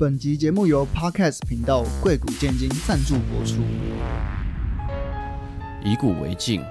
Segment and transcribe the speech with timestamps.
[0.00, 3.56] 本集节目由 Podcast 频道贵古贱今赞助播出。
[5.84, 6.64] 以古为镜，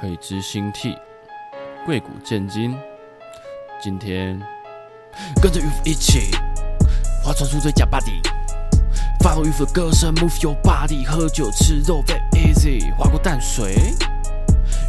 [0.00, 0.96] 可以知兴替。
[1.84, 2.74] 贵古贱今，
[3.82, 4.40] 今天
[5.42, 6.34] 跟着渔夫一起
[7.22, 8.22] 划船出最假 body。
[9.22, 12.96] Follow 渔夫的歌声，Move your body，喝酒吃肉，Very easy。
[12.96, 13.74] 划过淡水，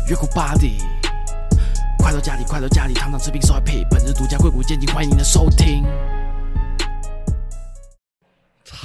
[0.08, 0.82] 越过 body，
[1.98, 3.86] 快到家里，快到家里，堂堂吃饼烧海皮。
[3.90, 5.84] 本日独家贵古贱今，欢迎您的收听。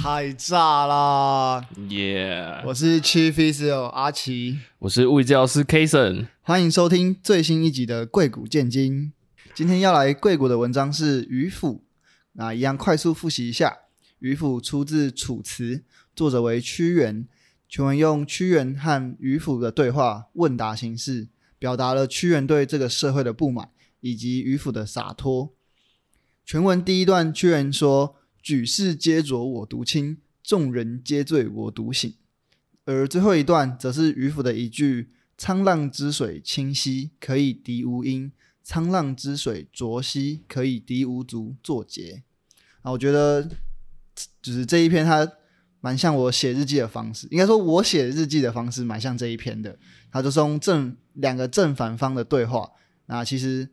[0.09, 1.67] 太炸啦！
[1.89, 9.11] 耶我是 Chief Physio 阿奇，我是物理治疗师 Kason，欢迎收听最新一集的贵古贱今。
[9.53, 11.73] 今天要来贵谷的文章是《渔父》，
[12.31, 13.69] 那一样快速复习一下，
[14.19, 15.75] 《渔父》出自《楚辞》，
[16.15, 17.27] 作者为屈原。
[17.67, 21.27] 全文用屈原和渔父的对话问答形式，
[21.59, 25.51] 表达了屈原对这个社会的不满以及渔父的洒脱。
[26.45, 28.15] 全文第一段，屈原说。
[28.41, 32.13] 举世皆浊我独清，众人皆醉我独醒。
[32.85, 38.31] 而最后一段则是渔父的一句：“沧浪之水清兮，可以涤吾阴；
[38.65, 42.23] 沧浪之水浊兮，可以涤吾足。”作结。
[42.81, 43.49] 啊，我觉得
[44.41, 45.29] 就是这一篇，它
[45.81, 47.27] 蛮像我写日记的方式。
[47.29, 49.77] 应该说，我写日记的方式蛮像这一篇的。
[50.09, 52.71] 它就是用正两个正反方的对话。
[53.07, 53.69] 那其实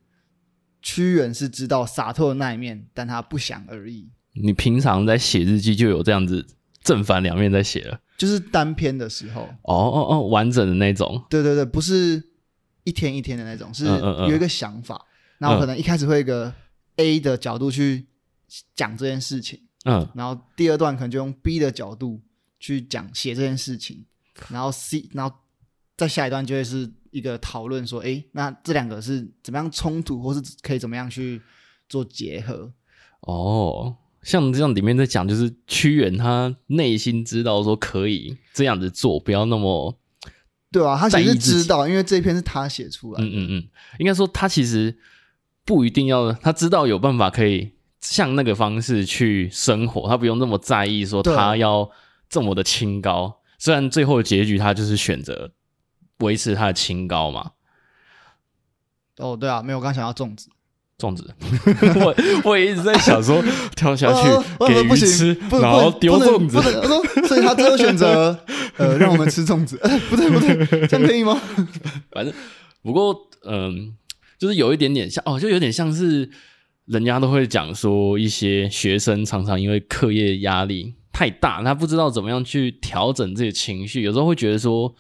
[0.83, 4.11] 屈原是知道洒脱的那一面，但他不想而已。
[4.35, 6.47] 你平常在写日记就有这样子
[6.83, 9.43] 正反两面在写了，就是单篇的时候。
[9.63, 11.25] 哦哦哦，完整的那种。
[11.31, 12.23] 对对对，不是
[12.83, 15.07] 一天一天的那种，是有一个想法。
[15.39, 16.53] 那、嗯嗯嗯、我可能一开始会一个
[16.97, 18.07] A 的角度去
[18.75, 22.21] 讲这件事情，嗯，然后第二段可能就用 B 的角度
[22.59, 24.05] 去讲写这件事情，
[24.51, 25.35] 然后 C，然后
[25.97, 31.41] 再下一段就会是一个讨论，说，哎，那这两个是怎么样冲突，或是可以怎么样去
[31.89, 32.73] 做结合？
[33.21, 33.97] 哦。
[34.25, 39.97] 像这样里面在讲，就是屈原他内心知道说可以这样子做，不要那么
[40.73, 43.25] 对啊，他其实知道，因为这一篇是他写出来的。
[43.25, 43.69] 嗯嗯嗯，
[44.01, 44.99] 应该说他其实
[45.65, 51.89] 不一定要，他知道有办法可以像那个方式去生活，他不用那么在意说他要
[52.29, 53.41] 这么的清高。
[53.59, 55.53] 虽然最后的结局他就是选择
[56.19, 57.53] 维持他的清高嘛。
[59.19, 60.49] 哦，对啊，没有，我刚想要粽子。
[61.05, 61.29] 粽子，
[62.01, 63.43] 我我也一直在想说
[63.77, 64.29] 跳下去
[64.67, 66.61] 给鱼吃，然后丢粽子。
[67.29, 68.39] 所以他最后选择
[68.79, 69.77] 呃让我们吃粽子。
[70.09, 71.39] 不对不对，这样可以吗？
[72.11, 72.33] 反正
[72.83, 73.75] 不过嗯、呃，
[74.39, 76.31] 就是有一点点像哦，就有点像是
[76.87, 84.95] 人家都会讲说，一些学生常常因为课业压力太大，他不知道怎么样去调整自己的情绪，有时候会觉得说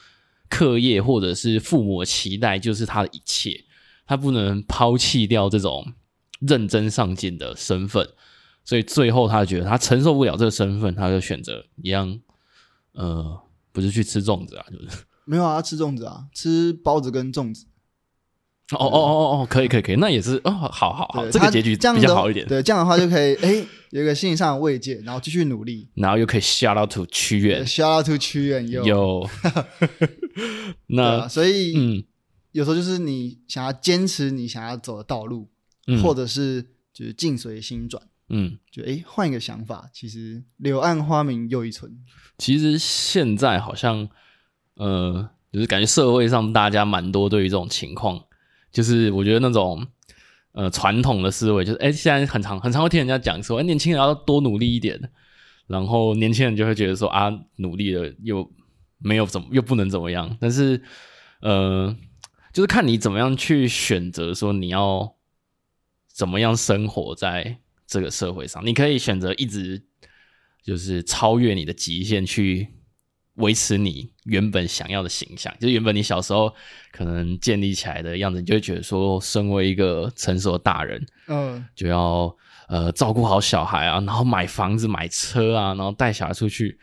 [0.48, 3.65] 课业或者是父母的期待就是他的一切。
[4.06, 5.92] 他不能抛弃掉这种
[6.41, 8.09] 认真上进的身份，
[8.65, 12.20] 所以最后他觉得他承受不了这个身份，他就选择一样，
[12.92, 13.41] 呃，
[13.72, 17.66] 不是去吃粽子啊，就是没有啊，吃粽子啊，吃包子跟粽子。
[18.72, 22.47] 哦哦哦哦哦，可以可以可以，那也是哦，好好好，这个结局比较好一点。
[22.48, 29.31] 对，这样的话就可以， 哎，有一个心理上的慰藉，然后继续努力，然后又可以 shout out to 屈原，shout out to 屈原有有，
[30.88, 32.04] 那所以嗯。
[32.54, 35.50] 有时候就是你想要坚持你想要走的道路，
[35.88, 41.92] 嗯、或者是就是境随心转，嗯，就诶换一个想法，其实柳暗花明又一村。
[42.38, 44.09] 其实现在好像，
[44.76, 48.25] 呃，就是感觉社会上大家蛮多对于这种情况，
[48.71, 49.84] 就是我觉得那种
[50.53, 55.10] 呃传统的思维，就是诶现在很常很常会听人家讲说，诶年轻人要多努力一点，
[55.66, 58.48] 然后年轻人就会觉得说啊，努力了又
[58.98, 60.81] 没有怎么又不能怎么样，但是
[61.41, 61.92] 呃。
[62.54, 65.16] 就是看你怎么样去选择，说你要
[66.06, 68.65] 怎么样生活在这个社会上。
[68.65, 69.82] 你可以选择一直
[70.62, 72.69] 就是超越你的极限，去
[73.34, 75.53] 维持你原本想要的形象。
[75.59, 76.54] 就是原本你小时候
[76.92, 82.32] 可能建立起来的样子，你就会觉得说，身为一个成熟的大人，嗯，就要
[82.69, 86.78] 呃照顾好小孩啊，然后买房子、买车啊，然后带小孩出去。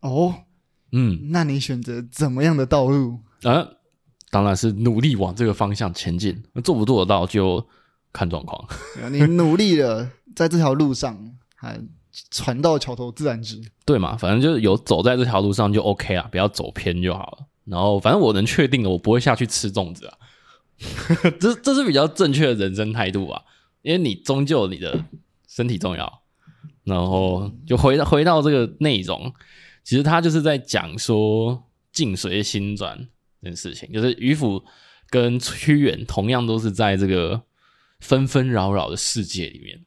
[0.00, 0.34] 哦，
[0.92, 3.20] 嗯，那你选择怎么样的道路？
[3.42, 3.68] 啊？
[4.32, 7.62] 当然是努力往这个方向前进，做不做得到就
[8.14, 8.66] 看状况。
[9.10, 11.22] 你努力了，在这条路上，
[11.54, 11.78] 还
[12.30, 13.60] 船到桥头自然直。
[13.84, 14.16] 对嘛？
[14.16, 17.46] 反正就是有走在这条路上就 OK 啊，不要走偏就好了。
[17.66, 20.16] 然后，反正我能确定的，我不会下去吃粽子啊。
[21.38, 23.42] 这这是比较正确的人生态度啊，
[23.82, 25.04] 因为你终究你的
[25.46, 26.22] 身体重要。
[26.84, 29.30] 然后就回到回到这个内容，
[29.84, 31.62] 其实他就是在讲说
[31.92, 33.08] 境随心转。
[33.42, 33.92] 这件事情。
[33.92, 34.64] 就是渔夫
[35.10, 37.42] 跟屈原同样都是在这个
[38.00, 39.84] 纷纷扰扰的世界里面，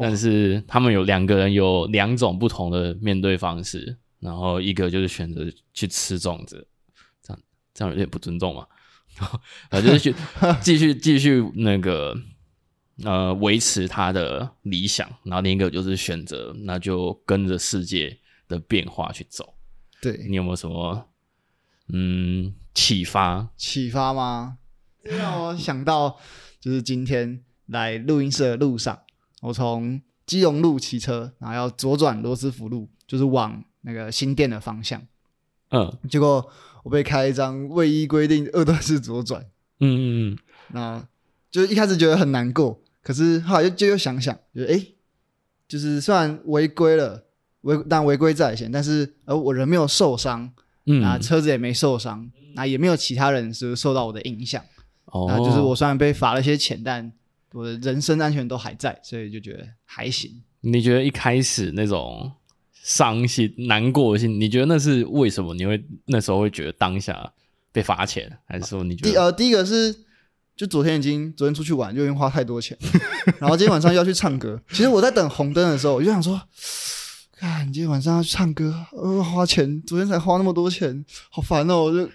[0.00, 5.44] 但是他们有两个人有两种不同的面对方式，然后一个就是选择
[5.74, 6.68] 去吃粽子，
[7.22, 7.42] 这样
[7.74, 8.66] 这样有点不尊重嘛，
[9.70, 10.14] 然后就是去
[10.62, 12.16] 继续继续那个
[13.04, 19.54] 呃维持他的理想，然后另一个就是选择那就跟着世界的变化去走。
[20.00, 21.08] 对，你有没有什么
[21.88, 23.50] 嗯启发？
[23.56, 24.58] 启发吗？
[25.02, 26.18] 让我想到
[26.60, 29.00] 就是今天来录音室的路上。
[29.42, 35.00] 我从基隆路骑车，然后要左转罗斯福路，就是往那个新店的方向。
[35.70, 36.46] 嗯，结果
[36.82, 39.42] 我被开一张未依规定二段式左转。
[39.78, 40.38] 嗯嗯嗯，
[40.72, 41.08] 那
[41.50, 44.84] 就一开始觉得很难过，可是后来就就又想想，就哎，
[45.66, 47.24] 就是虽然违规了，
[47.62, 50.52] 违但违规在先，但是而我人没有受伤，
[50.86, 54.62] 嗯，啊，车子也没受伤，那也没有其他人是受到我的影响。
[55.06, 57.12] 哦，那就是我虽然被罚了些钱，但
[57.52, 60.42] 我的人身安全都还在，所以就觉得还行。
[60.60, 62.30] 你觉得一开始那种
[62.72, 65.54] 伤心、难过的心，你觉得那是为什么？
[65.54, 67.32] 你会那时候会觉得当下
[67.72, 69.10] 被罚钱，还是说你觉得？
[69.10, 69.94] 第呃，第一个是
[70.56, 72.76] 就昨天已经昨天出去玩就已经花太多钱，
[73.38, 74.60] 然后今天晚上要去唱歌。
[74.70, 76.40] 其实我在等红灯的时候，我就想说，
[77.40, 82.06] 看今天晚上要去唱歌，呃，花钱，昨天才花那么多钱，好烦哦，我就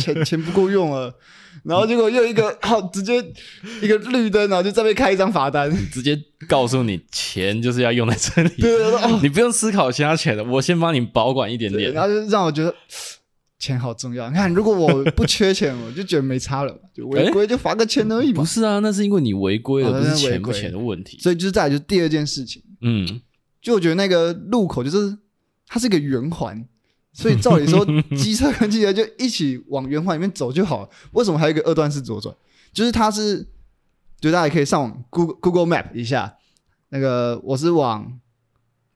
[0.00, 1.14] 钱钱不够用了。
[1.64, 3.22] 然后结果又一个好，直接
[3.82, 6.18] 一个绿灯，然后就再被开一张罚单，直接
[6.48, 11.92] 告诉你钱就是要用在这里，对，哦、你不用思考其他钱的，我先帮你保管一点点。
[11.92, 12.74] 然后就让我觉得
[13.58, 14.30] 钱好重要。
[14.30, 18.40] 你看，如果我不缺钱，我就觉得没差了，就违规就罚个钱而已嘛。
[18.40, 21.18] 不是啊，那是因为你违规了，不是钱不钱的问题。
[21.20, 23.20] 所以就是再来就是第二件事情，嗯，
[23.60, 25.18] 就我觉得那个路口就是
[25.66, 26.66] 它是一个圆环。
[27.12, 27.84] 所以照理说，
[28.16, 30.88] 机车跟机车就一起往圆环里面走就好了。
[31.10, 32.32] 为什么还有一个二段式左转？
[32.72, 33.44] 就是它是，
[34.20, 36.36] 就大家可以上网 Google Google Map 一下。
[36.90, 38.20] 那个我是往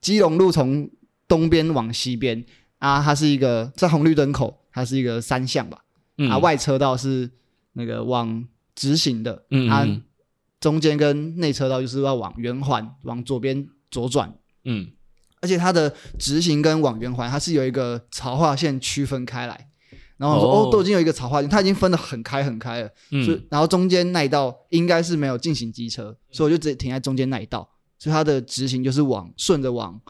[0.00, 0.88] 基隆路从
[1.26, 2.44] 东边往西边
[2.78, 5.78] 啊，它是一个在红绿灯口，它是一个三向吧。
[6.16, 6.30] 嗯。
[6.30, 7.28] 啊，外车道是
[7.72, 8.46] 那个往
[8.76, 9.44] 直行的。
[9.50, 9.68] 嗯。
[9.68, 9.84] 啊，
[10.60, 14.32] 中间跟内车道就是要往圆环往左边左转。
[14.64, 14.88] 嗯。
[15.40, 19.68] 而且它的直行跟往圆环，它是有一个槽化线区分开来。
[20.16, 22.88] 然后说哦，哦，都已经有一个槽化线，它已经分得很开很开了。
[23.10, 23.22] 嗯。
[23.24, 27.68] 所以，然后中间那一道应该是没有进行机车，所以我就直接停在中间那一道。
[27.98, 30.00] 所以它的直行就是往顺着往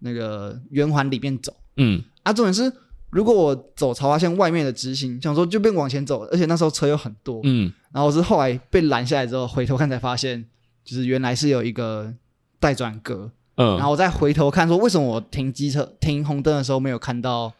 [0.00, 1.56] 那个圆环里面走。
[1.76, 2.02] 嗯。
[2.24, 2.70] 啊，重点是，
[3.08, 7.40] 如果我走槽化线外面的直行，想说就变往前走，而且那时候车又很多。
[7.44, 7.72] 嗯。
[7.92, 10.44] 然后我是后来被拦下来之后，回头看才发现，
[10.84, 12.12] 就是原来是有一个
[12.60, 13.32] 待转格。
[13.58, 17.52] 嗯，然后我再回头看，说为什么我停机车停红灯的时候没有看到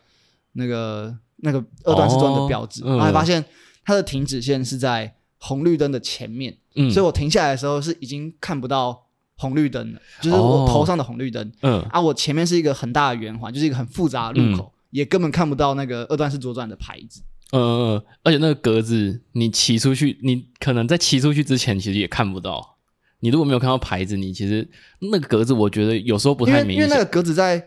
[0.52, 3.44] 那个那个二段式左转的标志，哦嗯、然后还发现
[3.84, 9.06] 它的停止线是在红绿灯的前面，嗯，所以我停下来的时候是已经看不到
[9.36, 17.60] 红绿灯了，就是我头上的红绿灯，嗯，啊，我前面是一个很大的圆环，就是一个很复杂的路口，嗯、也根本看不到那个二段式左转的牌子，嗯
[17.94, 22.77] 嗯，而且那个格子你骑出去，你可能在骑出去之前其实也看不到。
[23.20, 24.68] 你如果没有看到牌子，你其实
[25.00, 26.76] 那个格子，我觉得有时候不太明显。
[26.76, 27.58] 因为，那个格子在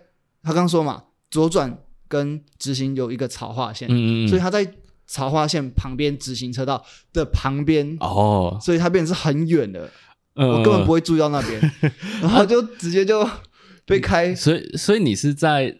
[0.41, 1.77] 他刚刚说嘛，左转
[2.07, 4.65] 跟直行有一个草化线，嗯嗯，所以他在
[5.07, 9.89] 草化线旁边，直行车道的旁边哦，所以它变成是很远的，
[10.35, 11.71] 嗯，我根本不会注意到那边，
[12.21, 13.27] 然后就直接就
[13.85, 14.33] 被开。
[14.35, 15.79] 所以，所以你是在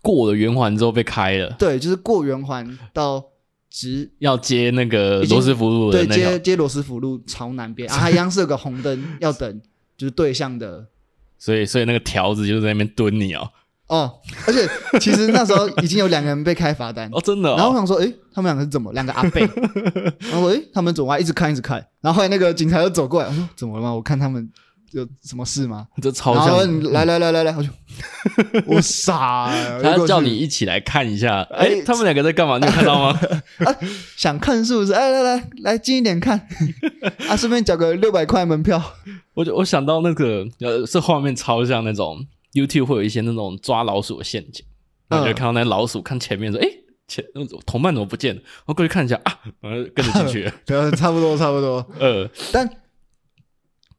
[0.00, 1.56] 过了圆环之后被开了？
[1.58, 3.29] 对，就是过圆环到。
[3.70, 9.60] 直要接那个罗斯福路的那，对，接接罗斯福路朝南边啊，它一样是有个红灯要等，
[9.96, 10.86] 就是对向的，
[11.38, 13.48] 所以所以那个条子就在那边蹲你哦。
[13.86, 14.12] 哦，
[14.46, 14.68] 而且
[15.00, 17.56] 其实那时候已经有两个人被开罚单哦，真的、哦。
[17.56, 19.40] 然后我想说，诶、欸，他们两个是怎么两个阿伯？
[20.30, 23.92] 然后诶、欸，他们走完一直看一直看，然后后来那个警察又走过来，我说怎么了吗？
[23.94, 24.50] 我看他们。
[24.92, 25.86] 有什么事吗？
[26.02, 26.82] 这超像。
[26.92, 27.68] 来来来来来，我就
[28.66, 29.82] 我傻了。
[29.82, 31.42] 他叫你一起来看一下。
[31.50, 32.58] 哎、欸，他们两个在干嘛？
[32.58, 33.18] 你有看到吗？
[33.64, 33.76] 啊，
[34.16, 34.92] 想看是不是？
[34.92, 36.48] 哎，来来来，近一点看。
[37.28, 38.82] 啊，顺便缴个六百块门票。
[39.34, 44.64] 我就我想到那个，呃，这画面超像那种 YouTube 会有一些那种抓老鼠的陷阱。
[45.08, 46.72] 然后就看到那老鼠看前面说：“哎、欸，
[47.08, 47.24] 前
[47.66, 50.52] 同伴怎么不见了？”我过去看一下啊，然后跟着进去了。
[50.64, 51.84] 对，差不多差不多。
[51.98, 52.68] 呃，但。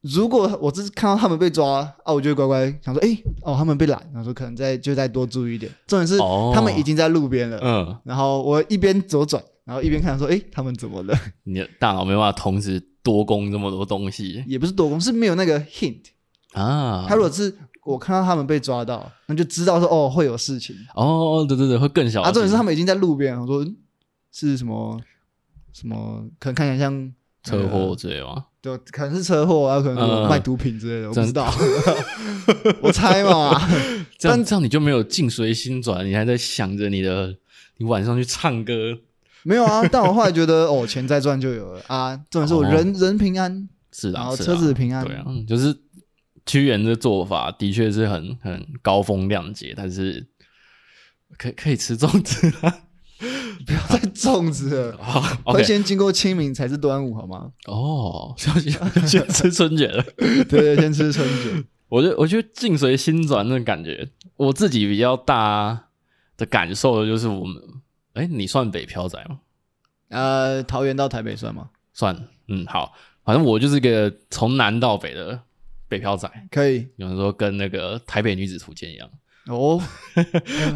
[0.02, 5.72] 如果我只是看到他们被抓啊，我就会乖乖想说，哎、欸，哦，他们被拦，然后说可能再就再多注意一点。
[5.86, 6.18] 重点是
[6.54, 11.16] 他们已经在路边了，嗯、哦，然后我一边左转，然后一边看说，哎、欸，他们怎么了？
[11.44, 16.02] 你的大脑没办法同时多攻这么多东西，也不是多攻，是没有那个 hint
[16.54, 17.06] 啊。
[17.08, 17.56] 他如果是
[17.86, 20.76] 我看到他们被抓到，那就知道说，哦，会有事情。
[20.96, 22.24] 哦，对对对，会更小。
[22.24, 23.64] 啊，重点是他们已经在路边，我说
[24.32, 25.00] 是什么
[25.72, 27.14] 什么，可能看起来像。
[27.44, 28.46] 车祸之类的吗？
[28.62, 31.52] 对，可能是车祸啊，可能有卖毒品之类的，我不知道，
[32.82, 33.60] 我猜嘛。
[34.20, 37.36] 这样这样你就没有境随心转，你还在想着你的，
[37.78, 39.00] 你晚上去唱歌。
[39.44, 45.76] 没有啊，但我后来觉得哦，钱再赚就有了啊，重点是我人人平安，是的，然后车子平安，对啊，就是
[46.46, 50.28] 屈原的做法的确是很很高风亮节，但是
[51.40, 52.78] 可可以吃粽子啊。
[53.68, 54.98] 不要再粽子了，
[55.46, 57.52] 会先经过清明才是端午，好吗？
[57.68, 58.54] 哦，先
[59.08, 61.64] 先吃春卷了，对 对，先吃春卷。
[61.90, 65.88] 我觉得，我觉得境随心转那感觉，我自己比较大
[66.38, 67.62] 的感受的就是，我们，
[68.14, 69.40] 哎，你算北漂仔吗？
[70.10, 71.70] 呃，桃园到台北算吗？
[71.94, 75.40] 算，嗯，好，反正我就是一个从南到北的
[75.88, 76.88] 北漂仔，可以。
[76.98, 79.10] 有人说跟那个台北女子图鉴一样
[79.48, 79.82] 哦，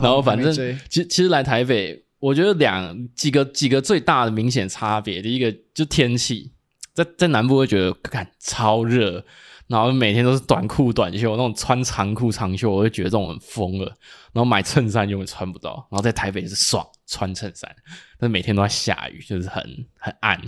[0.01, 0.51] 然后反正
[0.89, 2.05] 其实其实来台北。
[2.25, 6.51] 我觉得两几个几个最大的明显差别，第一个就天气，
[6.91, 9.24] 在在南部会觉得看超热，
[9.67, 13.86] 然后每天都是短裤短袖，那种穿长裤长袖，我会觉得这种很疯了。
[14.34, 17.70] 然后买衬衫永远穿不到，然后在台北是爽穿衬衫，
[18.17, 20.41] 但是每天都在下雨，就是很很暗。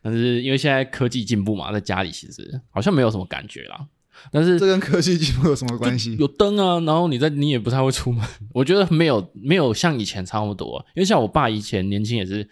[0.00, 3.84] 但是因为现在科技进步嘛，在家里其实好像没有什么感觉啦。
[4.30, 6.16] 但是这跟科技进步有什么关系？
[6.16, 10.84] 有灯啊，然后你在你也不太会出门，我觉得没有没有像以前差不多。
[10.94, 12.48] 因为像我爸以前年轻也是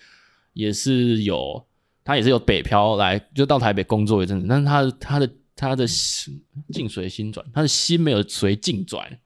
[0.52, 1.64] 也是有，
[2.04, 6.40] 他也是有北漂来就到台北工作一阵子，但是他他的他的心
[6.72, 9.18] 境随心转，他的心没有随境转。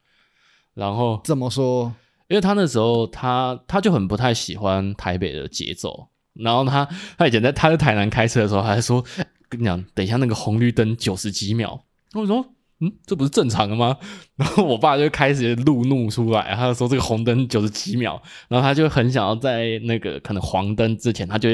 [0.74, 1.92] 然后怎么说？
[2.28, 9.04] 因为他那时候他他就很不太喜欢台北的节奏，然后他他以前在他在台南开车的时候，他还说
[9.48, 11.84] 跟你讲，等一下那个红绿灯九十几秒。
[12.14, 12.44] 我说，
[12.80, 13.96] 嗯，这不是正常的吗？
[14.36, 21.48] 然后我爸就开始怒怒出来，他就说这个红灯九十几秒，然后他就很想要在那个可能黄灯之前，他就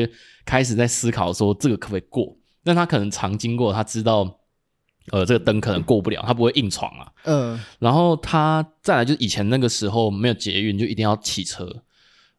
[0.45, 2.37] 开始在思考说这个可不可以过？
[2.65, 4.39] 但他可能常经过，他知道，
[5.11, 7.13] 呃，这个灯可能过不了，他不会硬闯啊。
[7.25, 7.61] 嗯。
[7.81, 11.69] 然后他再来就是以前那个时候没有捷运，就一定要骑车，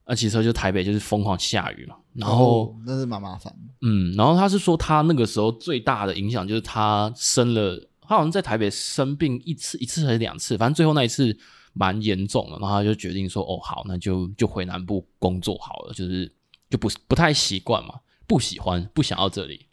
[0.07, 3.53] 那骑车就台北就是疯狂下雨嘛，然后、哦、那是蛮麻烦。
[3.81, 7.87] 嗯，然后他是说他那个时候最大的影响就是他生了。
[8.07, 11.37] 他好像在台北生病一次，一次还是两次，反正最后那一次
[11.73, 16.31] 蛮严重的，然后他就决定说：“哦，好，那就就回南部工作好了。”就是
[16.69, 17.95] 就不不太习惯嘛，
[18.25, 19.65] 不喜欢，不想要这里。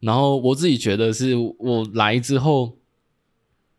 [0.00, 2.76] 然后我自己觉得是我来之后，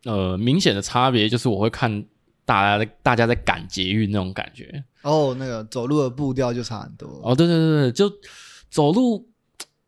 [0.06, 2.06] 呃，明显的差别就是我会看
[2.46, 4.84] 大家大家在赶捷运那种感觉。
[5.02, 7.08] 哦，那个走路的步调就差很多。
[7.24, 8.12] 哦，对对对对，就
[8.70, 9.28] 走路，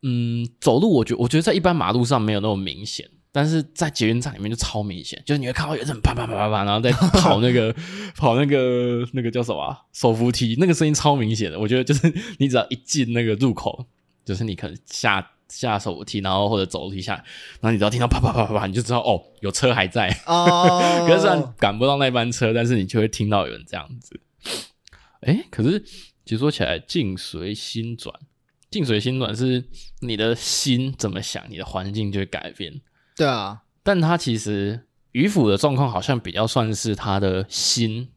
[0.02, 3.08] 嗯，走路，我觉我觉得在一般马路上没有那么明显。
[3.36, 7.74] 但是在捷运站里面就超明显，就是你会看到有人啪啪啪啪啪，然后在 跑那个
[8.14, 11.58] 跑那个那个叫什么、啊、手扶梯，那个声音超明显的。
[11.58, 13.86] 我觉得就是你只要一进那个入口，
[14.24, 20.16] 就是你可能下下手扶梯，然后或者走楼梯下，然后你只要听到啪啪啪啪啪，你就知道哦，有车还在。
[20.26, 24.20] 哦， 可是虽然赶不到那班车，但是你就会听到有人这样子。
[25.22, 25.80] 哎，可是
[26.24, 28.14] 其实说起来，境随心转，
[28.70, 29.64] 境随心转是
[30.02, 32.80] 你的心怎么想，你的环境就会改变。
[33.16, 38.08] 对啊，但他其实渔夫的状况好像比较算是他的心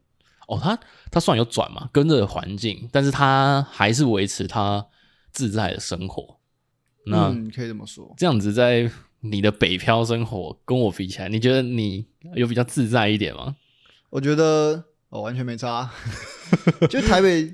[0.48, 0.80] 哦，他
[1.12, 4.88] 他算有转嘛，跟着环境，但是他还是维持他
[5.32, 6.40] 自在的生活。
[7.06, 8.90] 那、嗯、可以这么说，这样子在
[9.20, 13.56] 你的北漂生活跟我比起来，你觉得你有比较自在一点吗？
[14.10, 15.90] 我觉得我、哦、完全没差，
[16.90, 17.54] 就台北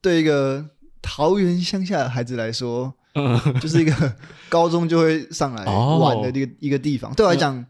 [0.00, 0.70] 对一个
[1.02, 2.94] 桃园乡下的孩子来说。
[3.60, 4.16] 就是一个
[4.48, 7.64] 高中就会上来玩的一个一个地方，对我来讲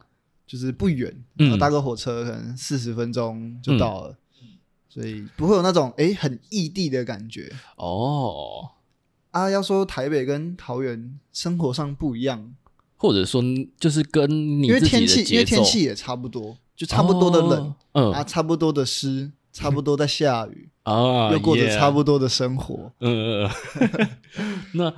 [0.46, 4.16] 就是不远，然后搭个火车可能四十分钟就到了，
[4.88, 7.52] 所以不会有那种哎很异地的感觉。
[7.76, 8.70] 哦。
[9.30, 12.54] 啊，要说台北跟桃园生活上不一样，
[12.96, 13.42] 或者说
[13.78, 18.12] 就是跟你因为天气，因为天气也差不多，就差不多的冷，嗯。
[18.12, 23.50] 啊，差不多的湿，差不多在下雨啊，又过着差不多的生活，嗯嗯
[23.80, 24.08] 嗯，
[24.72, 24.94] 那。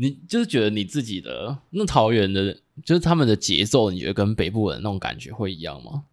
[0.00, 6.04] 你就是觉得你自己的那桃园的，就是他们的节奏，你觉得跟北部人那种感觉会一样吗？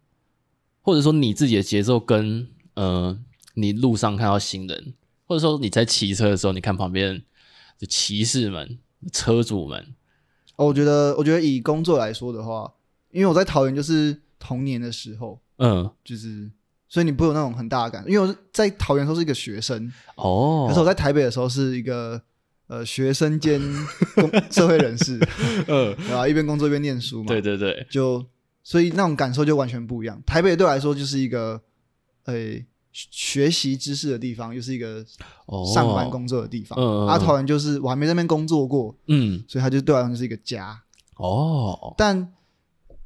[0.82, 3.18] 或者说你自己的节奏跟呃，
[3.54, 4.92] 你路上看到行人，
[5.26, 7.22] 或者说你在骑车的时候，你看旁边
[7.78, 8.78] 的骑士们、
[9.10, 9.94] 车主们，
[10.56, 12.70] 哦，我觉得，我觉得以工作来说的话，
[13.10, 16.50] 因为我在桃园就是童年的时候，嗯，就是
[16.90, 22.20] 所以你不会有那种很大的感觉，因为我在桃园时候是一个学生哦，可是我在台北的时候是一个。
[22.68, 23.60] 呃，学生兼
[24.14, 25.18] 工社会人士，
[25.66, 28.24] 嗯，然后一边工作一边念书嘛，对对对，就
[28.62, 30.22] 所以那种感受就完全不一样。
[30.26, 31.62] 台北对我来说就是一个，
[32.24, 35.02] 诶、欸，学习知识的地方，又是一个
[35.46, 36.78] 哦，上班工作的地方。
[36.78, 40.82] 嗯，啊，桃园就是我还没在那边工作过，嗯，所以他就对我来说就是一个家。
[41.16, 42.34] 哦，但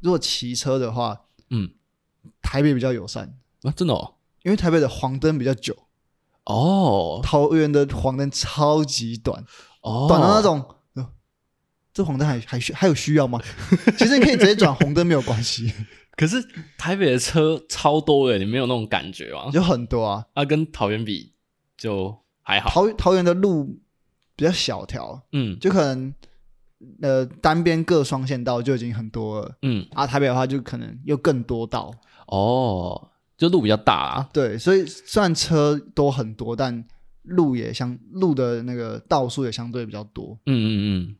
[0.00, 1.70] 如果骑车的话，嗯，
[2.42, 5.76] 台北比较友善啊，真的哦，因为台北的黄灯比较久，
[6.44, 9.44] 哦，桃园的黄灯超级短，
[9.82, 11.08] 哦，短到那种，呃
[11.94, 13.40] 这黄灯还还需还有需要吗？
[13.98, 15.72] 其实你可以直接转红灯没有关系，
[16.16, 16.42] 可是
[16.78, 19.50] 台北的车超多的，你没有那种感觉吗？
[19.52, 20.26] 有很多啊。
[20.34, 21.34] 啊，跟桃园比
[21.76, 22.70] 就还好。
[22.70, 23.78] 桃桃园的路
[24.34, 26.14] 比较小条，嗯就可能
[27.02, 29.58] 呃单边各双线道就已经很多了。
[29.62, 31.92] 嗯，啊，台北的话就可能又更多道，
[32.26, 34.28] 哦，就路比较大啊。
[34.32, 36.84] 对，所以虽然车多很多，但
[37.22, 40.38] 路也相路的那个道数也相对比较多。
[40.46, 41.16] 嗯嗯嗯。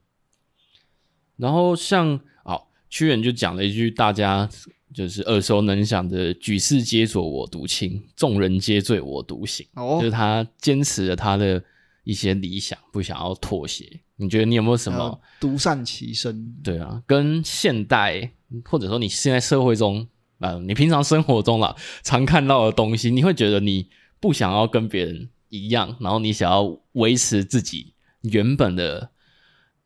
[1.36, 4.48] 然后像哦，屈原就讲了一句大家
[4.94, 11.62] 就是耳熟能详的“举世皆浊我独清，众人皆醉我独醒”，哦就是他坚持了他的
[12.04, 14.00] 一些理想，不想要妥协。
[14.16, 14.98] 你觉得你有没有什么？
[14.98, 18.30] 呃独善其身，对啊，跟现代
[18.66, 20.06] 或者说你现在社会中，
[20.42, 23.88] 呃，你平常生活中啦常看到的东西，你会觉得你
[24.20, 29.10] 不想要跟别人一样，然后你想要维持自己原本的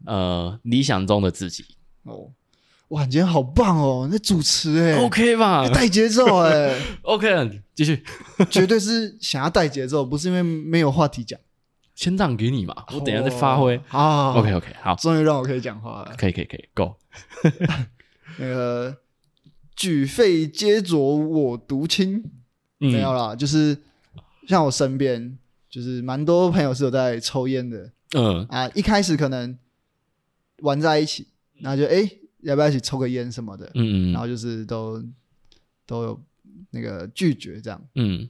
[0.04, 1.64] 呃理想中的自己
[2.04, 2.30] 哦，
[2.88, 4.08] 哇，你今天好棒哦！
[4.10, 6.78] 那主持哎，OK 吧带节奏哎？
[7.02, 8.02] OK，继续，
[8.48, 11.38] 绝对是想要带节奏，不是因为没有话题讲。
[11.96, 13.80] 先让给你嘛，我等一下再发挥。
[13.88, 16.14] 啊，OK OK，好，终于让我可以讲话了。
[16.16, 16.94] 可以可以可以，Go。
[18.38, 18.94] 那个
[19.76, 22.24] 举肺皆浊我独清，
[22.80, 23.76] 嗯没有啦，就是
[24.48, 28.68] 像我身边，就是蛮多朋友是有在抽烟的嗯啊。
[28.74, 29.56] 一开始可能
[30.62, 31.28] 玩在一起，
[31.60, 35.02] 然后就哎、诶要不要一起抽个烟什么的，嗯嗯，然后就是都
[35.86, 36.20] 都有
[36.70, 37.80] 那个拒绝这样。
[37.94, 38.28] 嗯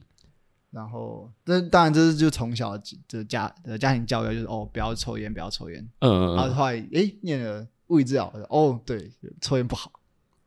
[0.69, 2.77] 然后，这当然这是就从小
[3.07, 5.79] 的家的家庭教育，就是哦不要抽烟，不要抽烟。
[5.99, 9.91] 嗯嗯，然后后来哎念了物理治疗，哦对，抽烟不好。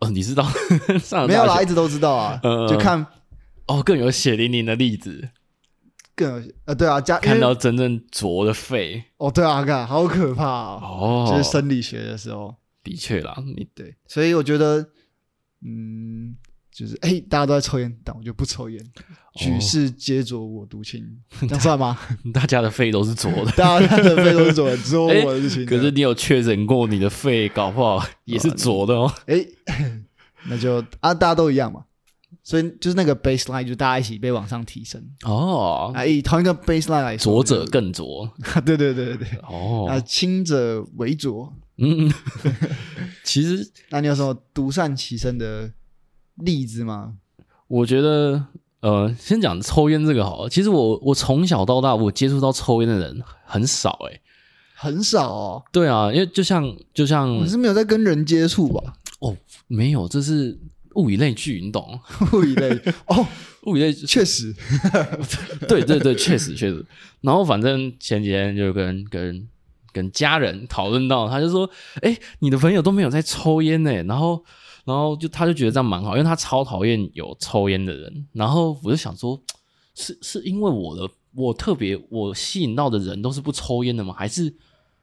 [0.01, 0.47] 哦，你知道？
[1.03, 3.05] 上没有啦，一直都知道啊，就看
[3.67, 5.31] 哦，更有血淋淋的例子。
[6.17, 9.03] 更有呃，对啊，加看到真正浊的肺。
[9.17, 14.87] 哦，对啊，看好可怕哦，哦，就是生理学的时候，的确啦，你对，所以我觉得，
[15.65, 16.37] 嗯，
[16.73, 18.81] 就是哎，大家都在抽烟，但我就不抽烟，
[19.37, 21.05] 举世皆浊我独清，
[21.41, 21.99] 这样算吗？
[22.33, 25.67] 大家的肺都是浊的，大家的肺都是浊的， 只有我清的。
[25.67, 29.13] 可是你有确诊过你的肺搞不好也是浊的哦。
[29.27, 29.45] 哎，
[30.49, 31.85] 那就啊，大家都一样嘛，
[32.43, 38.31] 所以就是那个 baseline 就大家一起被往上提升哦，啊，以同一个 baseline 来说，浊者更浊
[38.65, 40.03] 对对对对对，啊，哦。
[40.07, 41.53] 清者为浊。
[41.83, 42.13] 嗯，
[43.25, 45.71] 其实那你有什么独善其身的
[46.45, 47.15] 例子吗？
[47.69, 48.45] 我觉得，
[48.81, 50.49] 呃，先讲抽烟这个好了。
[50.49, 54.21] 其实我我从小到大，我接触到抽烟的人很少诶、欸。
[54.75, 58.95] 很少哦，对啊，因为就像就像你是没有在跟人接触吧？
[59.21, 60.59] 哦，没有，这是
[60.95, 62.01] 物以类聚，你懂？
[62.33, 62.71] 物以类
[63.07, 63.27] 哦，
[63.67, 64.55] 物以类确实，
[65.69, 66.83] 对对对，确实确实。
[67.21, 69.47] 然后反正前几天就跟跟
[69.93, 71.69] 跟家人讨论到，他就说
[72.01, 74.43] ：“哎，你的朋友都没有在抽烟呢。”然后
[74.91, 78.27] 然后就他就觉得这样蛮好，因为他超讨厌有抽烟的人。
[78.33, 79.41] 然后我就想说，
[79.95, 84.13] 是是因为我的我特别我吸引到的人都是不抽烟的吗？
[84.17, 84.53] 还是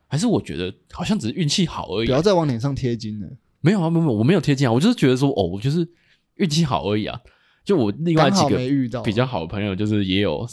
[0.07, 2.07] 还是我觉得好像只是运气好而已啊？
[2.07, 3.27] 不要再往脸上贴金了。
[3.61, 5.87] 没有啊，没有，我没有贴金啊，我就是觉得说，哦，我就是
[6.35, 7.19] 运气好而已啊。
[7.65, 10.47] 就我另外几个比较好的朋友，就是也有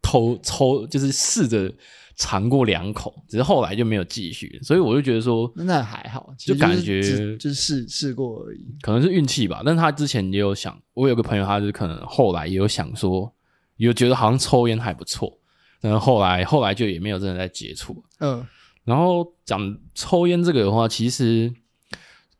[0.00, 1.72] 偷抽，就是试着
[2.16, 4.58] 尝过两口，只是后来就没有继续。
[4.62, 7.00] 所以我就觉得说，那还好，就感觉
[7.36, 8.66] 就是试试过而已。
[8.80, 9.62] 可能是运气吧。
[9.64, 13.32] 但是他之前也有想，我有个朋友，他就可能后来也有想说，
[13.76, 15.38] 有觉得好像抽烟还不错，
[15.80, 18.04] 然后后来后来就也没有真的在接触。
[18.20, 18.46] 嗯，
[18.84, 21.52] 然后讲抽烟这个的话，其实，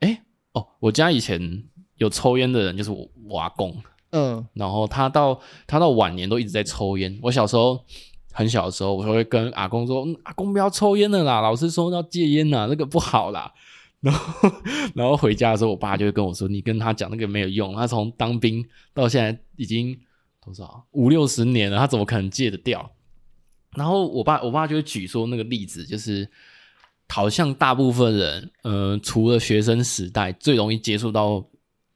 [0.01, 1.65] 哎，哦，我家以前
[1.97, 7.19] 有抽烟的人就是我我阿公，嗯，然后他到他到晚年都一直在抽烟。
[7.23, 7.85] 我小时候
[8.33, 13.53] 很小的时候，我就会跟阿公说：“嗯、阿公不要抽烟了啦，老师说要戒烟呐，那个不好啦。
[14.01, 14.53] ”然后
[14.95, 19.97] 然后回家的时候，我爸就会跟我说：“你跟他讲那个没有用，他从当兵到现在已经
[20.45, 22.91] 多少五六十年了，他怎么可能戒得掉？”
[23.77, 26.29] 然后我爸我爸就会举说那个例子，就是
[27.09, 31.47] 好像大部分人，呃，除了学生时代最容易接触到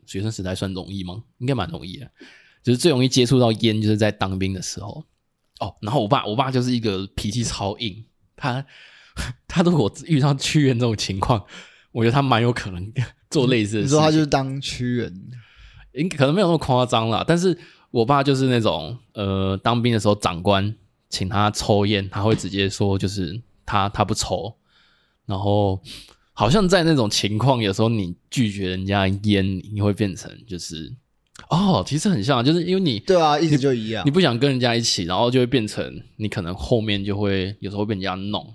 [0.06, 1.22] 学生时代算容易吗？
[1.38, 2.08] 应该蛮容易的，
[2.62, 5.04] 就是最容易接触到烟，就是在当兵的时候。
[5.60, 8.04] 哦，然后我爸我爸就是一个脾气超硬，
[8.36, 8.64] 他
[9.48, 11.44] 他如果遇到屈原这种情况，
[11.92, 12.92] 我觉得他蛮有可能
[13.30, 13.96] 做类似的事情。
[13.96, 15.12] 你说他就是当屈原，
[15.92, 17.58] 应可能没有那么夸张啦，但是。
[17.92, 20.74] 我爸就是那种呃，当兵的时候长官
[21.08, 24.54] 请他抽烟，他会直接说就是他他不抽，
[25.24, 25.80] 然后
[26.34, 30.94] 好像在那种情况，有时候你拒绝人家烟，你会变成就是
[31.48, 38.54] 哦，其实很像，就是因为你对啊，意思就一样，你不想跟人家一起，然后就会变成你可能后面就会有时候会被人家弄。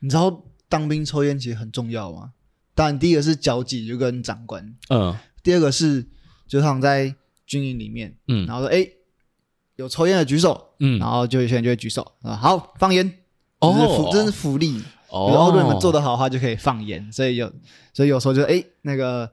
[0.00, 2.32] 你知道当兵抽烟其实很重要吗？
[2.74, 6.06] 当然，第一个是交际，就跟长官，嗯，第二个是
[6.46, 7.14] 就像在。
[7.48, 8.84] 军营里面，嗯，然后说，哎，
[9.76, 13.08] 有抽烟的举手，嗯，然后就有些人就会举手，啊，好，放烟，
[13.60, 17.52] 哦，这是福利，哦，然后如果你们做得好的话，就可以放烟，所以有，
[17.94, 19.30] 所以有时候就，哎，那个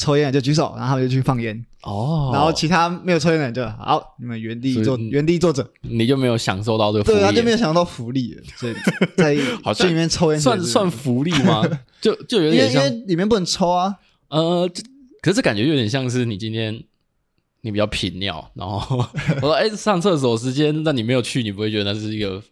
[0.00, 8.74] 抽烟的就举手，然后他们就去放烟，哦，然后其他没有抽烟的人就好，你们原地坐，原地坐着，你就没有享受到这个福利，对，他就没有享受到福利了，所以
[9.16, 11.62] 在好像里面抽烟算算福利吗？
[12.00, 13.94] 就就有点像，因为里面不能抽啊，
[14.28, 14.70] 呃，
[15.20, 16.82] 可是感觉有点像是你今天。
[17.62, 18.96] 你比较频尿，然后
[19.36, 22.42] 我说：“哎、欸，上厕所时间，那你没有去，你不会觉得那是一个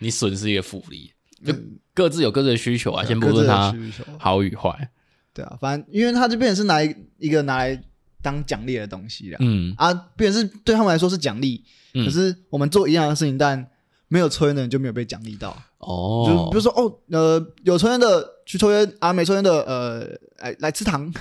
[0.00, 1.10] 你损失一个福利？
[1.42, 1.54] 就
[1.94, 3.74] 各自有各自的需求啊，嗯、先不论它
[4.18, 4.90] 好与坏。
[5.38, 7.80] 对啊，反正因为他就变成是拿一一个拿来
[8.20, 9.38] 当奖励的东西了。
[9.40, 11.62] 嗯啊，变成是对他们来说是奖励，
[11.94, 13.64] 嗯、可是我们做一样的事情，但
[14.08, 15.56] 没有抽烟的人就没有被奖励到。
[15.78, 20.00] 哦，就比如说哦，呃，有抽烟的去抽烟啊，没抽烟的呃，
[20.38, 21.12] 来来吃糖。”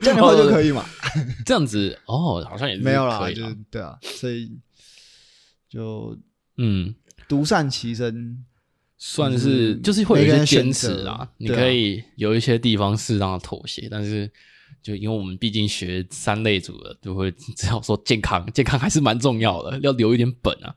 [0.00, 0.84] 这样的话就可以嘛？
[1.44, 4.52] 这样子哦，好像也是没有啦，就是对啊，所以
[5.68, 6.16] 就
[6.56, 6.94] 嗯，
[7.26, 8.44] 独善其身，
[9.04, 11.28] 算是就是会有一些坚持啊。
[11.38, 14.30] 你可以有一些地方适当的妥协，但是
[14.80, 20.72] 就因为我们毕竟学三类组的，就会只要说健康，健康还是蛮重要的，要留一点本啊。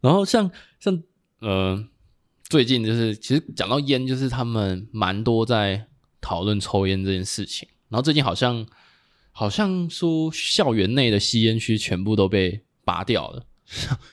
[0.00, 1.02] 然后像像
[1.40, 1.84] 呃，
[2.48, 5.86] 最近就是其实讲到烟，就是他们蛮多在。
[6.18, 8.66] 讨论抽烟这件事情，然后最近好像
[9.30, 13.46] 好像说校园内的吸烟区全部都被拔掉了。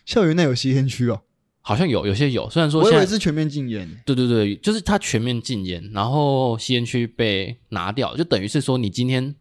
[0.06, 1.24] 校园内有吸烟区哦？
[1.66, 2.50] 好像有，有些有。
[2.50, 3.90] 虽然说现在，我以为是全面禁烟。
[4.06, 9.34] 对对对，就是它全面禁烟，然后吸烟区被拿掉，就等于是说你今天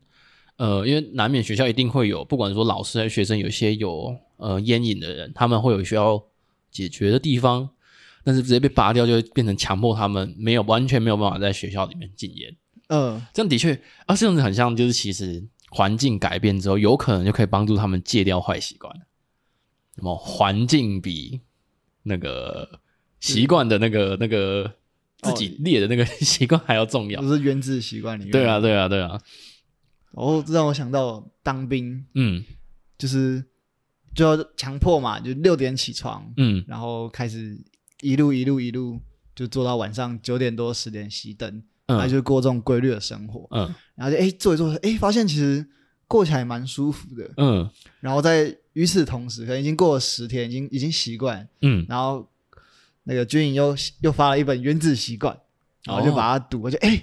[0.56, 6.22] 呃，因为难免学校一定会有，不管说老师还是学生，有些有呃烟瘾的人，他们会有需要
[6.70, 7.68] 解决的地方，
[8.22, 12.56] 但是直接被拔掉，就会变成强迫他们没有完全没有办法在学校里面禁烟。
[12.88, 13.74] 嗯，这样的确，
[14.06, 18.94] 啊，这样子很像，就是其实环境改变之后，有可能就可以帮助他们戒掉坏习惯。
[19.96, 21.40] 什么环境比
[22.02, 22.80] 那个
[23.20, 24.72] 习惯的那个、嗯、那个
[25.22, 27.20] 自己列的那个 习惯还要重要？
[27.20, 28.32] 就是原子习惯里面。
[28.32, 29.20] 对啊，对啊，对啊。
[30.12, 32.44] 然后这让我想到当兵，嗯，
[32.98, 33.44] 就是
[34.14, 37.58] 就要强迫嘛，就六点起床，嗯，然后开始
[38.00, 39.00] 一路一路一路
[39.34, 41.50] 就做到晚上九点多十点熄灯。
[41.56, 45.66] 嗯然后就过这种规律的生活，嗯，然后就哎做一做，哎发现其实
[46.12, 47.70] 过起来蛮舒服的，嗯，
[48.00, 52.28] 然后在与此同时，可能已经过了十天，已经已经习惯，嗯，然后
[53.04, 55.34] 那个军营又又发了一本《原子习惯》，
[55.84, 57.02] 然后就把它读，我就哎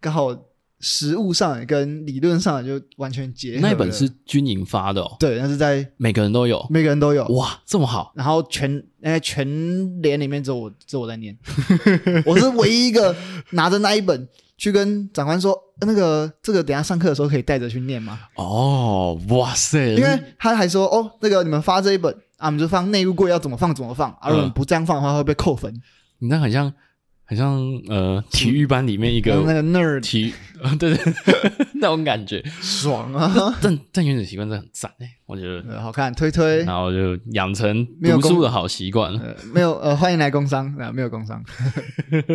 [0.00, 0.34] 刚好。
[0.80, 3.60] 实物上跟理论上就完全结合。
[3.60, 5.16] 那本是军营发的哦？
[5.18, 7.26] 对，那是在每个人都有，每个人都有。
[7.30, 8.12] 哇，这么好！
[8.14, 11.36] 然后全哎全连里面只有我只有我在念，
[12.24, 13.12] 我是唯一一个
[13.50, 14.28] 拿着那一本
[14.58, 18.18] 去跟长官说，那个这个等下上课的时候可以带着去念吗？
[18.34, 19.94] 哦，哇塞！
[19.94, 25.72] 因为他还说哦，那个你们发这一本啊，我们就放内务柜要怎么放怎么放，而、啊、我们不这样放的话会被扣分。
[26.18, 26.70] 你那很像。
[27.30, 31.12] 很像呃，体育班里面一个那个 nerd 体 育，对对，
[31.78, 33.54] 那种感觉爽啊！
[33.60, 39.12] 但但原子习惯真的很赞哎，我觉得好看，推推，然后就养成读书的好习惯。
[39.52, 41.44] 没有呃，欢迎来工商啊，没有工商。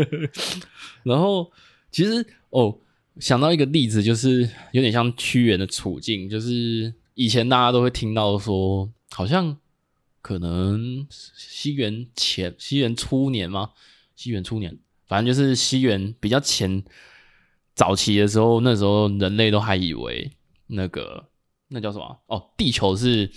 [1.01, 1.49] 然后
[1.93, 2.77] 其实哦，
[3.19, 4.41] 想到一个例子，就是
[4.73, 9.55] 有点像屈原的处境，就是以前大家都会听到说，好像
[10.21, 13.69] 可能西元前西元初年吗？
[14.15, 14.77] 西元初年。
[15.05, 16.83] 反正就是西元比较前
[17.75, 20.31] 早期的时候，那时候人类都还以为
[20.65, 21.23] 那个
[21.67, 23.29] 那叫什么哦，地球是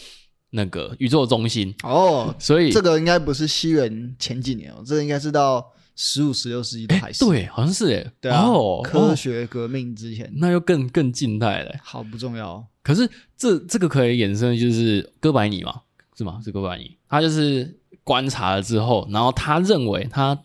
[0.51, 12.65] 那个宇宙中心哦，所以这个应该不是西元前几年哦，这个应该是到十五、十六世纪都还是对，好像是诶，对啊，哦、科学革命之前，那又更更近代了，好不重要。
[12.85, 15.81] 可是这这个可以衍生，就是哥白尼嘛，
[16.17, 16.41] 是吗？
[16.45, 20.41] 是哥白尼，他就是观察了之后，然后他认为他。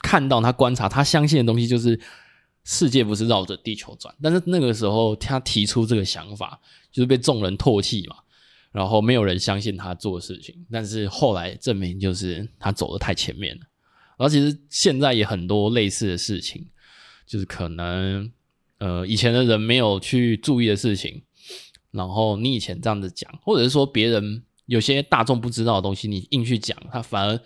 [0.00, 1.98] 看到他观察，他相信的东西就是
[2.62, 4.14] 世界不是绕着地球转。
[4.22, 6.60] 但是那个时候他提出这个想法，
[6.92, 8.14] 就是被众人唾弃嘛，
[8.70, 10.54] 然后没有人相信他做的事情。
[10.70, 13.62] 但是后来证明，就是他走的太前面了。
[14.18, 16.66] 然后其实现在也很多类似的事情，
[17.24, 18.30] 就是可能
[18.78, 21.22] 呃以前的人没有去注意的事情，
[21.92, 27.40] 然后你以前这样子讲，或者是说别人有些大众不知道的东西，你硬去讲，他反而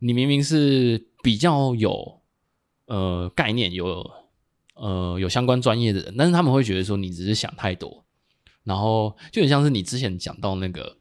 [0.00, 2.20] 你明明是比较有
[2.86, 4.10] 呃概念、有
[4.74, 8.04] 呃有相关专业的人，但是他们会觉得说你只是想太多，
[8.64, 10.98] 然后就很像是你之前讲到那个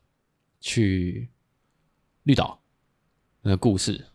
[0.62, 1.30] 去
[2.23, 2.62] 绿岛
[3.41, 4.06] 那个故事，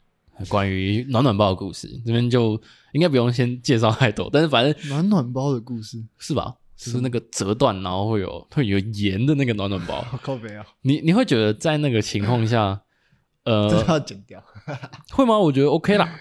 [0.48, 2.60] 关于暖暖包的故事，这边就
[2.92, 6.54] 应该不用先介绍太多，但是反正暖暖包的故事是吧？
[6.74, 10.04] 是那个折断，然后会有会有盐的那个暖暖包。
[10.20, 10.66] 靠北啊！
[10.80, 12.82] 你你会觉得在那个情况下，
[13.44, 14.42] 呃， 这要剪掉，
[15.10, 15.38] 会吗？
[15.38, 16.12] 我觉得 OK 啦，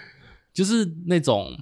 [0.52, 1.58] 就是那种，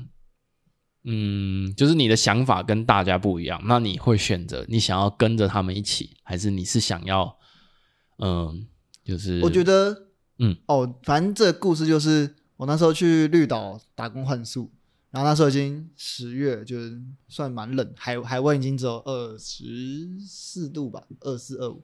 [1.04, 7.38] 嗯，就是你的想法跟大家不一样，那你会选择你想要跟着他们一起，还是你是想要，
[8.18, 8.54] 嗯、呃，
[9.02, 10.08] 就是我觉得，
[10.40, 14.70] 嗯，哦，反正这个故事就是我那时候去绿岛打工换宿。
[15.10, 21.82] 然后那时候已经十月，就是算蛮冷，海海温已经只有二十四度吧，二四二五。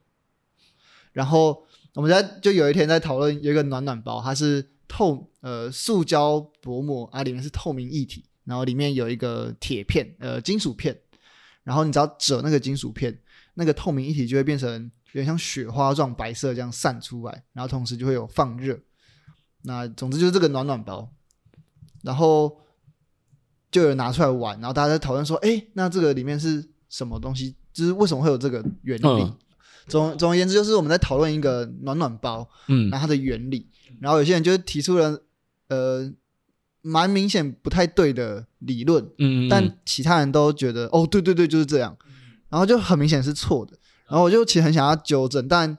[1.12, 10.96] 然后我们在就有一天在讨论有一个暖暖包，它是透呃塑胶薄膜啊，里面是透明液体，然后里面有一个铁片呃金属片，
[11.64, 13.18] 然后你只要折那个金属片，
[13.54, 14.70] 那个透明液体就会变成
[15.12, 18.78] 有点像雪花状白色这样散出来，然后同时就会有放热。
[19.66, 21.11] 那总之就是这个暖暖包，
[22.02, 22.62] 然后。
[23.68, 27.55] 就有人拿出来玩，然后大家在讨论说：“哎，那这个里面是什么东西？
[27.74, 29.37] 就是为什么会有这个原理？”嗯、
[29.87, 33.68] 总总而言之，就是我们在讨论一个暖暖包，嗯，然后它的原理。
[34.00, 35.20] 然后有些人就提出了
[35.68, 36.11] 呃
[36.81, 41.94] 蛮明显不太对的理论，嗯，嗯，但其他人都觉得哦，对对对，就是这样。
[42.48, 43.76] 然后就很明显是错的。
[44.09, 45.76] 然后我就其实很想要纠正，但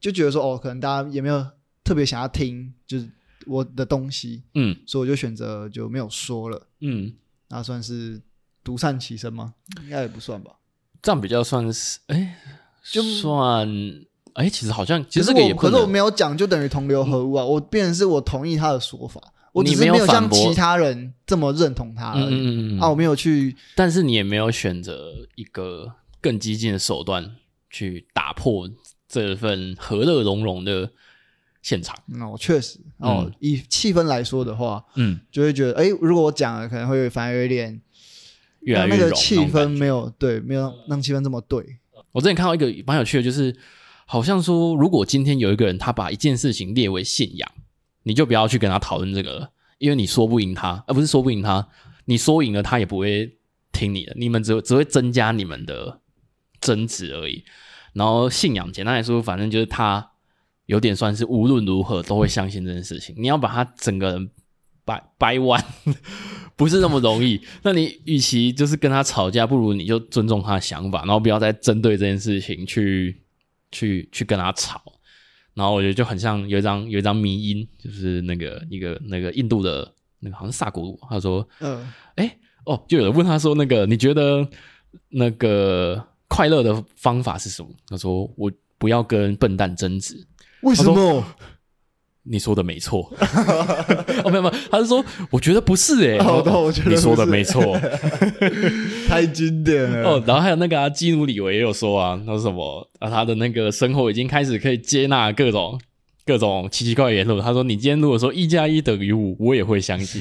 [0.00, 1.46] 就觉得说哦，可能大家也没有
[1.84, 3.08] 特别想要听，就是
[3.48, 7.12] 我的东西，嗯，所以我就选择就没有说了，嗯。
[7.50, 8.20] 那算是
[8.62, 9.54] 独善其身吗？
[9.82, 10.52] 应该也不算吧。
[11.00, 12.36] 这样比较算是，哎、欸，
[12.92, 13.66] 就算，
[14.34, 17.42] 哎、欸，其实好像，其实这个也可是我没有讲，就等于同流合污啊。
[17.42, 19.18] 嗯、我变成是我同意他的说法，
[19.54, 22.24] 我只是没有像其他人这么认同他而已。
[22.24, 27.36] 嗯嗯嗯啊，我没有去，但是你也没有选择一个更激进的手段
[27.70, 28.68] 去打破
[29.08, 30.92] 这份和乐融融的。
[31.60, 37.80] 现场，哦，确实，哦，嗯、以气氛来说的话，嗯，就会觉得，哎，如果我讲了，可能会反而有点，
[38.60, 41.78] 越来越那个气氛没有对，没有让气氛这么对。
[42.12, 43.54] 我之前看到一个蛮有趣的，就是
[44.06, 47.50] 好像说，如果今天有一个人他把一件事情列为信仰，
[48.04, 51.68] 你就不要去跟他讨论这个了，因为你说不赢他，而不是说不赢他，
[52.06, 53.36] 你说赢了他也不会
[53.72, 56.00] 听你的，你们只只会增加你们的
[56.60, 57.44] 争执而已。
[57.92, 60.12] 然后信仰，简单来说，反正就是他。
[60.68, 63.14] 有点算是无论如何都会相信这件事情。
[63.16, 64.30] 你要把他整个人
[64.84, 65.62] 掰掰弯，
[66.56, 67.40] 不是那么容易。
[67.62, 73.18] 那你与其就是跟他吵架，不如你就尊重他的想法，然后不要再针对这件事情去
[73.72, 74.82] 去去跟他吵。
[75.54, 84.46] 然后我觉得就很像有一张有一张迷因，就是那个一个那个印度的那个好像是萨古鲁，他说，嗯，哎哦，就有人问他说，那个你觉得
[85.08, 87.70] 那个快乐的方法是什么？
[87.88, 90.26] 他说我不要跟笨蛋争执。
[90.62, 91.24] 为什么？
[92.30, 93.10] 你说的没错。
[94.22, 96.22] 哦，没有没有，他是说，我觉得不是诶、欸。
[96.22, 97.78] 好的，我觉得你说的没错。
[99.08, 100.02] 太经典了。
[100.10, 103.08] 哦，然后还有那个啊，基努里维也有说啊，他说什么啊？
[103.08, 105.80] 他的那个生活已经开始可以接纳各种
[106.26, 107.40] 各种奇奇怪怪言论。
[107.40, 110.20] 他说，你今天如果说一加一等于五，我也会相信。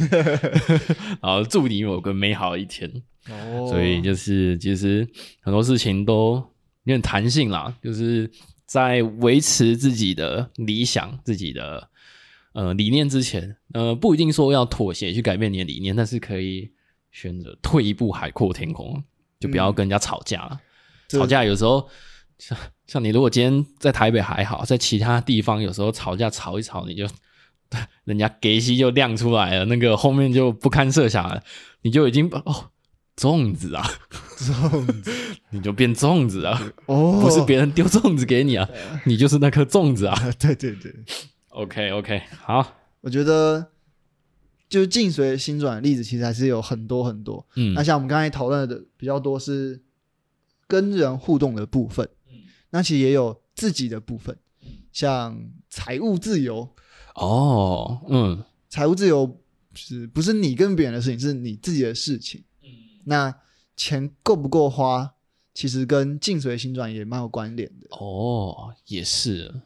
[1.22, 2.90] 然后祝你有个美好的一天。
[3.30, 5.06] 哦，所以就是其实
[5.42, 6.36] 很多事情都
[6.86, 8.32] 有点弹性啦，就是。
[8.68, 11.90] 在维持自己的理想、自己的
[12.52, 16.70] 呃理念之前，呃，不一定说要妥协去改变你的理念，但是可以
[17.12, 19.02] 选择退一步海阔天空，
[19.40, 20.60] 就不要跟人家吵架了。
[21.14, 21.88] 嗯、吵架有时候
[22.38, 27.08] 像像你，如果今天在台北还好，在其他地方有时候吵架吵一吵，你就
[28.04, 31.42] 人家给息就亮出来了，那个后面就不堪设想了，
[31.84, 32.72] 你就已经哦。
[33.18, 33.84] 粽子啊，
[34.38, 35.12] 粽子，
[35.50, 36.72] 你就变粽子啊！
[36.86, 38.70] 哦，不是别人丢粽子给你啊，
[39.06, 40.16] 你就是那颗粽子啊！
[40.40, 40.94] 对对对
[41.50, 43.72] ，OK OK，好，我觉得
[44.70, 47.44] 就是境随心转的例子，其实还是有很多很多。
[47.56, 49.82] 嗯，那像我们刚才讨论的比较多是
[50.68, 52.38] 跟人互动的部分，嗯，
[52.70, 54.38] 那其实也有自己的部分，
[54.92, 55.36] 像
[55.72, 56.70] 财务自由。
[57.16, 59.40] 哦，嗯，财务自由
[59.74, 62.44] 是不是你跟别人的事情，是你自己的事情。
[63.08, 63.34] 那
[63.76, 65.14] 钱够不够花，
[65.54, 68.74] 其实跟境随心转也蛮有关联的哦。
[68.88, 69.62] 也是，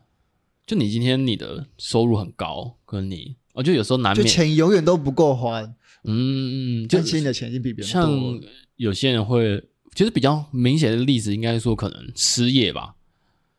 [0.65, 5.61] 就你今天你的收入很高，跟你哦，就有时候难免就钱永远都不够花。
[6.03, 8.01] 嗯，就其实你的钱已经比别人多。
[8.01, 8.41] 像
[8.75, 12.95] 有些人会其实比较明显的例子，应该说可能失业吧。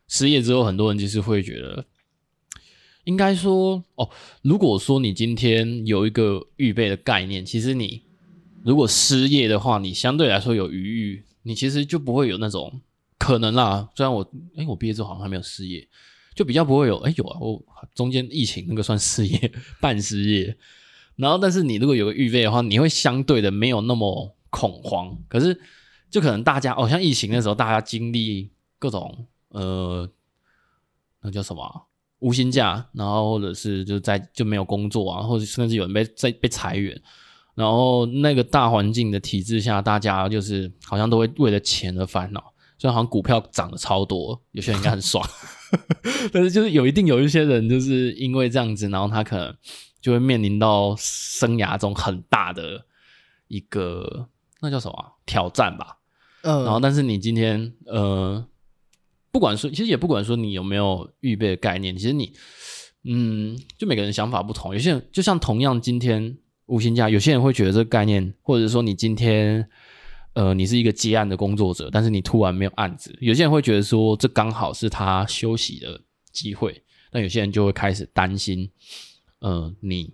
[0.07, 1.85] 失业之后，很多人就是会觉得，
[3.05, 4.09] 应该说哦，
[4.41, 8.03] 如果说你今天有一个预备的概念，其实你
[8.63, 12.81] 如果失业的话，你相对来说有余裕，你其实就不会有那种
[13.17, 13.89] 可能啦。
[13.95, 15.87] 虽然我诶，我毕业之后好像还没有失业，
[16.33, 17.61] 就比较不会有诶，有啊，我
[17.93, 20.57] 中间疫情那个算失业，半失业。
[21.15, 25.15] 然后，但是你如果有个预备的话，你会相对的没有那么恐慌。
[25.27, 25.59] 可是，
[26.09, 28.49] 就可能大家哦，像疫情的时候，大家经历
[28.79, 30.09] 各种呃，
[31.21, 31.81] 那叫什么啊，
[32.17, 36.99] 无薪假，然后或者是就在就没有工作啊，或者甚至有人被在被裁员，
[37.55, 42.53] 然后那个大环境的体制下，大家就是好像都会为了钱而烦恼。
[42.77, 45.23] 虽然好像股票涨得超多，有些人应该很爽，
[46.33, 49.55] 但是就是有一定有一些人就是因为这样子，然后他可能。
[50.03, 52.85] 就会面临到生涯中很大的
[53.47, 54.27] 一个
[54.59, 55.97] 那叫什么、啊、挑战吧，
[56.41, 58.45] 嗯，然后但是你今天呃，
[59.31, 62.33] 不管说其实也不管说你有没有预备的概念，其实你
[63.05, 69.67] 嗯，就每个人想法不同，有些人就像同样今天无薪假，有些人会觉得这个概念，或者说你今天
[70.33, 78.71] 呃你是一个接案的工作者，但是你突然没有案子，有些人会觉得说这刚好是他休息的机会，但有些人就会开始担心。
[79.39, 80.13] 嗯、呃，你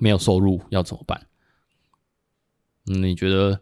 [0.00, 1.28] 没有收入要怎么办？
[2.86, 3.60] 嗯，你觉得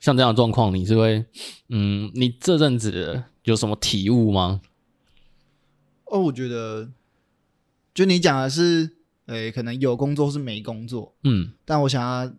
[0.00, 1.26] 像这样的状况，你是会
[1.68, 4.62] 嗯，你这阵子有什么体悟吗？
[6.06, 6.92] 哦，我觉得，
[7.92, 8.93] 就你讲的是，
[9.26, 12.32] 诶、欸，可能有工作是没工作，嗯，但我想要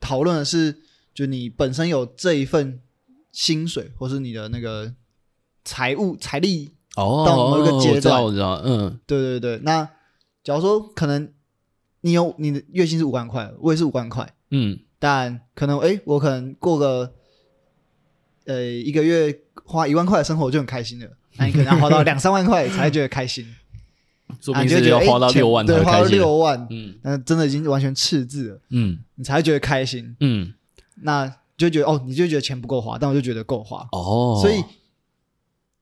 [0.00, 0.80] 讨论的是，
[1.14, 2.80] 就你本身有这一份
[3.32, 4.94] 薪水，或是你的那个
[5.64, 9.88] 财务财力哦，到某一个阶段，我知道，嗯，对对对，那。
[10.42, 11.30] 假如说可能
[12.00, 17.12] 你有你的月薪是五万块，我也是五万块，嗯，但可能哎，我可能过个
[18.46, 23.54] 呃一个月花一万块的生活我就很开心了，那你可能要花到两三万块才会觉得开心，
[24.40, 30.52] 说不定是要花到六万对，花到六万，嗯，那真的已经完全赤字了，嗯，你才会觉得开心，嗯，
[31.02, 34.62] 那就觉得哦，你就觉得钱不够花，但我就觉得够花，哦，所以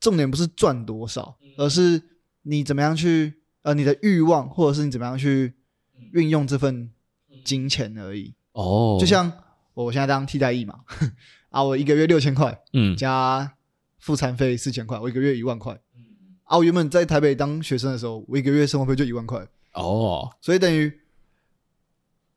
[0.00, 2.02] 重点不是赚多少，而是
[2.42, 3.34] 你怎么样去。
[3.62, 5.52] 呃，你的欲望，或者是你怎么样去
[6.12, 6.90] 运用这份
[7.44, 8.32] 金钱而已。
[8.52, 9.30] 哦，就像
[9.74, 10.78] 我现在当替代役嘛，
[11.50, 13.52] 啊，我一个月六千块，嗯，加
[13.98, 15.78] 付餐费四千块，我一个月一万块。
[16.48, 19.46] 啊，我原本在台北当学生的时候，我一个月生活费就一万块。
[19.74, 20.92] 哦，所以等于，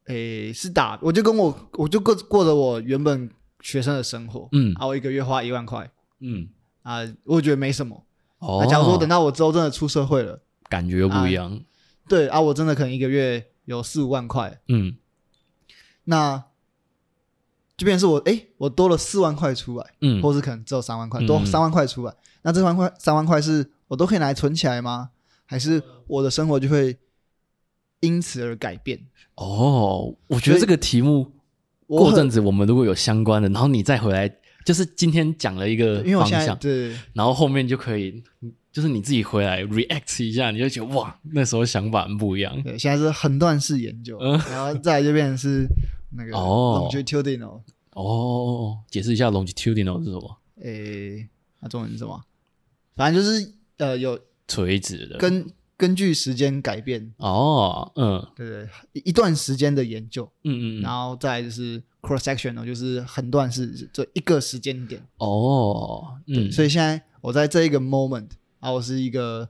[0.05, 3.29] 诶，是打，我就跟我，我就过过着我原本
[3.61, 6.49] 学生的生活，嗯，啊，我一个月花一万块，嗯，
[6.83, 8.05] 啊，我觉得没什么。
[8.39, 10.41] 哦，假如说等到我之后真的出社会了。
[10.69, 11.59] 感觉又不一样，啊
[12.07, 14.97] 对啊，我真的可能一个月有四五万块，嗯，
[16.03, 16.43] 那
[17.77, 25.09] 就变成是我哎，我多了四万块出来，嗯，或是可能只有三万块，多三万块出来，嗯、那这三万块三万块是我都可以拿来存起来吗？
[25.45, 26.97] 还是我的生活就会
[27.99, 28.97] 因此而改变？
[29.35, 31.29] 哦，我觉得这个题目
[31.87, 34.33] 过阵子我们如果有相关的，然后你再回来，
[34.65, 38.23] 就是今天讲了一个方向，对，然后后面就可以。
[38.71, 42.63] 就是你自己回来 react 一下，你就觉得哇，那时候想法很不一样。
[42.63, 45.67] 对，现在是横断式研究，嗯、然后再来就变成是
[46.11, 47.59] 那个 longitudinal。
[47.91, 50.37] 哦，解释一下 longitudinal 是什么？
[50.61, 52.23] 诶、欸，那中文是什么？
[52.95, 57.11] 反正就是呃，有垂直的，根根据时间改变。
[57.17, 65.03] 哦，嗯，对对，一段时间的研究，嗯嗯，然后再来就是 cross sectional，就是横断是，这一个时间点。
[65.17, 68.29] 哦，嗯，所以现在我在这一个 moment。
[68.59, 69.49] 啊，我是一个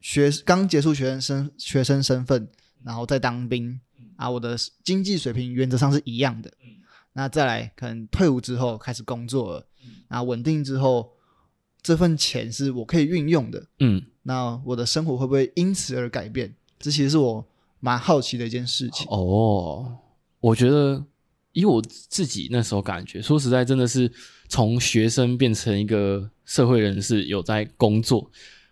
[0.00, 2.48] 学刚结束学生身学生身份，
[2.82, 3.78] 然后在当兵
[4.16, 6.50] 啊，我的经济水平原则上是一样的。
[7.12, 9.66] 那再来可能退伍之后开始工作了，
[10.08, 11.12] 啊稳定之后，
[11.82, 13.66] 这份钱是我可以运用的。
[13.78, 16.54] 嗯，那我的生活会不会因此而改变？
[16.78, 17.46] 这其实是我
[17.80, 19.06] 蛮好奇的一件事情。
[19.08, 19.98] 哦，
[20.40, 21.04] 我觉得
[21.52, 24.10] 以我自己那时候感觉，说实在，真的是
[24.48, 26.30] 从学生变成一个。
[26.50, 28.28] 社会人士有在工作，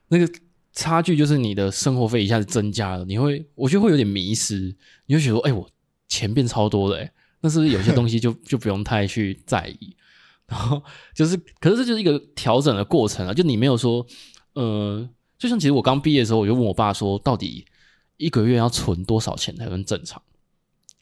[0.09, 0.29] 那个
[0.73, 4.75] 差距就是你的生活费一下子增加了，你会，我觉得会有点迷失，
[5.07, 5.71] 你会觉得说，哎、欸，我
[6.09, 9.95] 钱变超多了，哎，那是不是有些东西就 就不用太去在意？
[10.49, 10.83] 然后
[11.15, 14.05] 就是，可是这就是一个调整的过程啊，就你没有说，
[14.55, 17.65] 呃，就像其实我刚毕业的时候，我就问我爸说，到底
[18.17, 20.21] 一个月要存多少钱才能正常？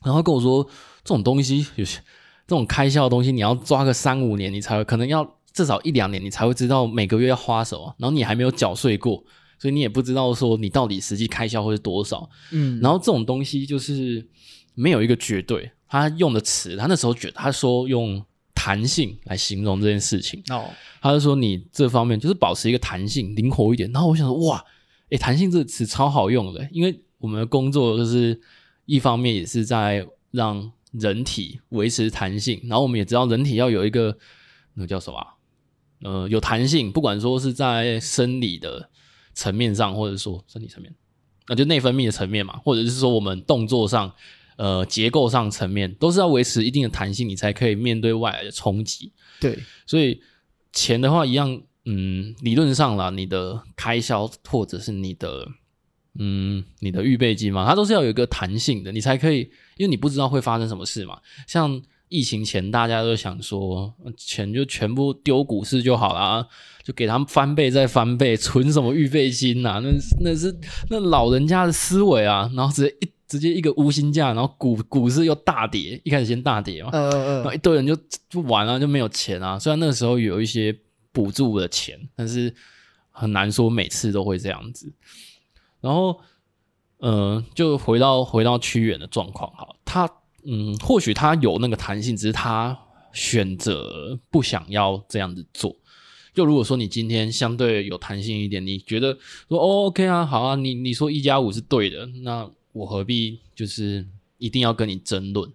[0.05, 0.63] 然后跟我说，
[1.03, 2.01] 这种东西有些
[2.47, 5.35] 这种开销的东西，你要抓个三五年，你才会可能要。
[5.57, 9.25] 至少一两年，你才会知道每个月要花什么，然后你还没有缴税过，
[9.59, 12.29] 所以你也不知道说你到底实际开销会是多少。
[12.53, 14.29] 嗯，然后这种东西就是
[14.75, 15.71] 没有一个绝对。
[15.89, 18.23] 他用的词，他那时候觉得他说用
[18.67, 20.43] 弹性来形容这件事情。
[20.51, 20.69] 哦，
[21.01, 23.89] 他就说你这方面就是保持一个弹性，灵活一点。
[23.93, 24.65] 然后我想说，哇，
[25.11, 28.41] 诶，弹性这个词超好用的，因为我们的工作就是
[28.87, 34.19] 一方面也是在让人体维持弹性，然后我们也知道人体要有一个
[34.75, 35.27] 那个叫什么啊？
[36.03, 38.91] 呃，有弹性，不管说是在生理的
[39.33, 40.93] 层面上，或者说生理层面，
[41.47, 44.13] 那就内分泌的层面嘛，或者是说我们动作上，
[44.57, 49.13] 呃，结构上层面，都是要维持一定的弹性，你才可以面对外来的冲击。
[49.41, 50.21] 对，所以
[50.73, 55.49] 钱的话一样，嗯，理论上啦，你的开销或者是你的，
[56.19, 59.41] 嗯，你的预备金嘛，它都是要有一个弹性的，你才可以，
[59.77, 61.83] 因为你不知道会发生什么事嘛，像。
[62.09, 66.47] 疫情前，大家都想说，钱就全部丢股市就好了，
[66.85, 69.81] 就给他们翻倍再翻倍，存什么预备金呐、啊？
[69.83, 69.91] 那
[70.21, 70.57] 那是
[70.89, 72.49] 那老人家的思维啊！
[72.55, 77.97] 然后直接一直接一个无薪假，然后股股市又大跌，一开始先大跌嘛，嗯嗯嗯，然后一堆人就
[78.29, 79.59] 就玩了，就没有钱啊。
[79.59, 80.77] 虽然那个时候有一些
[81.13, 82.55] 补助的钱，但是
[83.11, 84.93] 很难说每次都会这样子。
[85.81, 86.21] 然后，
[87.01, 90.11] 嗯、呃，就回到回到屈原的状况哈，他。
[90.49, 92.79] 嗯，或许他有那个弹性，只是他
[93.13, 95.75] 选择不想要这样子做。
[96.33, 99.19] 就如果说你今天相对有弹性一点，你觉得
[99.49, 104.07] 说哦，OK 啊，好啊，你你说一加五是对的，那我何必就是
[104.39, 105.51] 一定要跟你争论？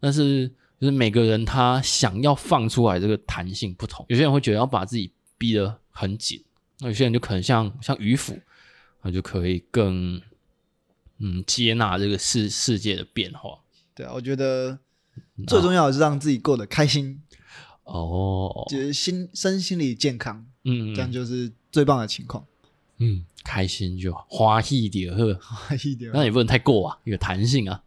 [0.00, 0.48] 但是
[0.80, 6.42] 就是每个人他想要放出来这个弹性不同，有些人会觉得要把自己逼得很紧，
[6.80, 8.38] 那有些人就可能像像渔夫，
[9.02, 10.20] 那就可以更
[11.18, 13.58] 嗯接纳这个世世界的变化。
[13.94, 14.78] 对啊，我觉得
[15.46, 17.20] 最重要的是让自己过得开心
[17.84, 22.44] 哦，就是心身心理健康，嗯，这样就是最棒的情况。
[22.98, 27.82] 嗯，开心就好，花一点呵，花一点，那也不能太过啊，有弹性啊，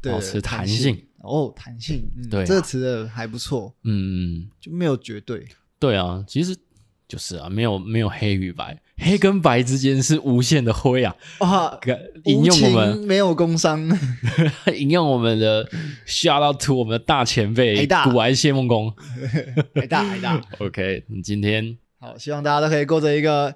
[0.00, 1.02] 对，保持弹性。
[1.26, 5.46] 哦，弹性，嗯、对、啊，这个词的还不错，嗯，就没有绝对，
[5.78, 6.54] 对啊，其实
[7.08, 8.78] 就是啊，没有没有黑与白。
[8.98, 11.16] 黑跟白之间是无限的灰啊！
[11.40, 11.80] 啊，
[12.26, 13.80] 引用我们没有工伤，
[14.76, 15.66] 引用我们的
[16.06, 18.94] shout out to 我们的大前辈古玩谢孟恭，
[19.74, 20.40] 海大海大。
[20.60, 23.52] OK，你今天好，希望大家都可以过着一个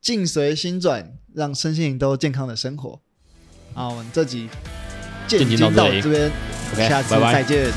[0.00, 3.00] 境随心转，让身心灵都健康的生活。
[3.74, 4.48] 好，我们这集
[5.26, 5.40] 见
[5.74, 6.30] 到这边
[6.76, 7.70] 下次再见。